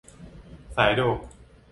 [0.75, 1.09] สายโด่